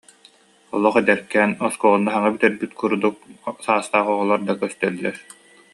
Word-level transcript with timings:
Олох 0.75 0.95
эдэркээн 1.01 1.51
оскуоланы 1.65 2.09
саҥа 2.13 2.29
бүтэрбит 2.33 2.71
курдук 2.79 3.15
саастаах 3.65 4.07
оҕолор 4.13 4.41
да 4.47 4.53
көстөллөр 4.61 5.15